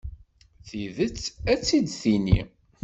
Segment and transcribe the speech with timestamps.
[0.67, 1.21] Tidet,
[1.51, 2.41] ad tt-id-tini.